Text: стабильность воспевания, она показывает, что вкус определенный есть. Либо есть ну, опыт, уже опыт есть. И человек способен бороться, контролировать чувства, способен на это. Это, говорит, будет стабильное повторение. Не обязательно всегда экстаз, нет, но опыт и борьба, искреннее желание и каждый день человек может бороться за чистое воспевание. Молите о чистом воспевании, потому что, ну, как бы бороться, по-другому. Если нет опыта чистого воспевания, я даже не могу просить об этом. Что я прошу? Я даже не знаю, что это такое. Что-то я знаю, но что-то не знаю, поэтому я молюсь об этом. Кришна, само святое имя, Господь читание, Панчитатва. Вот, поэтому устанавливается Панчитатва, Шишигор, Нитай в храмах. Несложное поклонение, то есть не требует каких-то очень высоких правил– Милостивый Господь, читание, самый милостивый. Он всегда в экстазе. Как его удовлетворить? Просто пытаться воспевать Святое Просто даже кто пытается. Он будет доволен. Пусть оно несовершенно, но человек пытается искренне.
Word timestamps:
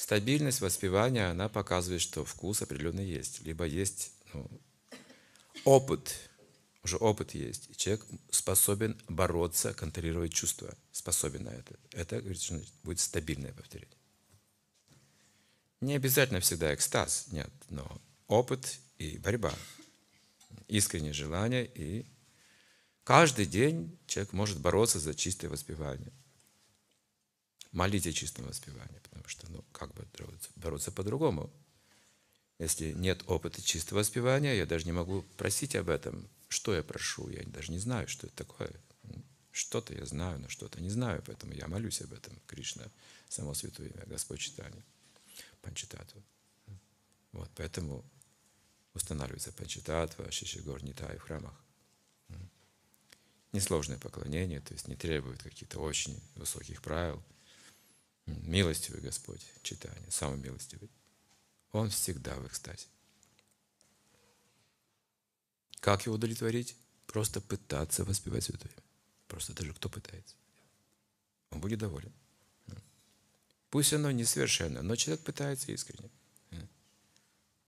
стабильность 0.00 0.62
воспевания, 0.62 1.26
она 1.30 1.50
показывает, 1.50 2.00
что 2.00 2.24
вкус 2.24 2.62
определенный 2.62 3.04
есть. 3.04 3.42
Либо 3.42 3.66
есть 3.66 4.12
ну, 4.32 4.50
опыт, 5.64 6.30
уже 6.82 6.96
опыт 6.96 7.34
есть. 7.34 7.68
И 7.70 7.76
человек 7.76 8.06
способен 8.30 8.98
бороться, 9.08 9.74
контролировать 9.74 10.32
чувства, 10.32 10.74
способен 10.90 11.44
на 11.44 11.50
это. 11.50 11.74
Это, 11.92 12.20
говорит, 12.20 12.40
будет 12.82 12.98
стабильное 12.98 13.52
повторение. 13.52 13.96
Не 15.82 15.96
обязательно 15.96 16.40
всегда 16.40 16.74
экстаз, 16.74 17.26
нет, 17.30 17.50
но 17.68 18.00
опыт 18.26 18.78
и 18.96 19.18
борьба, 19.18 19.54
искреннее 20.68 21.12
желание 21.12 21.66
и 21.66 22.06
каждый 23.04 23.44
день 23.44 23.98
человек 24.06 24.32
может 24.32 24.60
бороться 24.60 24.98
за 24.98 25.14
чистое 25.14 25.50
воспевание. 25.50 26.12
Молите 27.72 28.10
о 28.10 28.12
чистом 28.12 28.46
воспевании, 28.46 28.98
потому 28.98 29.26
что, 29.28 29.50
ну, 29.50 29.64
как 29.72 29.94
бы 29.94 30.04
бороться, 30.56 30.90
по-другому. 30.90 31.50
Если 32.58 32.92
нет 32.92 33.22
опыта 33.26 33.62
чистого 33.62 34.00
воспевания, 34.00 34.56
я 34.56 34.66
даже 34.66 34.86
не 34.86 34.92
могу 34.92 35.22
просить 35.36 35.76
об 35.76 35.88
этом. 35.88 36.28
Что 36.48 36.74
я 36.74 36.82
прошу? 36.82 37.28
Я 37.28 37.44
даже 37.44 37.70
не 37.70 37.78
знаю, 37.78 38.08
что 38.08 38.26
это 38.26 38.36
такое. 38.36 38.72
Что-то 39.52 39.94
я 39.94 40.04
знаю, 40.04 40.40
но 40.40 40.48
что-то 40.48 40.80
не 40.80 40.90
знаю, 40.90 41.22
поэтому 41.24 41.52
я 41.52 41.68
молюсь 41.68 42.00
об 42.02 42.12
этом. 42.12 42.36
Кришна, 42.46 42.84
само 43.28 43.54
святое 43.54 43.88
имя, 43.88 44.04
Господь 44.06 44.40
читание, 44.40 44.84
Панчитатва. 45.62 46.22
Вот, 47.32 47.50
поэтому 47.54 48.04
устанавливается 48.94 49.52
Панчитатва, 49.52 50.30
Шишигор, 50.32 50.82
Нитай 50.82 51.16
в 51.18 51.22
храмах. 51.22 51.54
Несложное 53.52 53.98
поклонение, 53.98 54.60
то 54.60 54.72
есть 54.74 54.88
не 54.88 54.96
требует 54.96 55.42
каких-то 55.42 55.78
очень 55.78 56.20
высоких 56.34 56.82
правил– 56.82 57.22
Милостивый 58.26 59.00
Господь, 59.00 59.44
читание, 59.62 60.10
самый 60.10 60.38
милостивый. 60.38 60.90
Он 61.72 61.90
всегда 61.90 62.34
в 62.36 62.46
экстазе. 62.46 62.86
Как 65.80 66.04
его 66.06 66.16
удовлетворить? 66.16 66.76
Просто 67.06 67.40
пытаться 67.40 68.04
воспевать 68.04 68.44
Святое 68.44 68.72
Просто 69.26 69.52
даже 69.52 69.72
кто 69.74 69.88
пытается. 69.88 70.36
Он 71.50 71.60
будет 71.60 71.78
доволен. 71.78 72.12
Пусть 73.70 73.92
оно 73.92 74.10
несовершенно, 74.10 74.82
но 74.82 74.96
человек 74.96 75.24
пытается 75.24 75.72
искренне. 75.72 76.10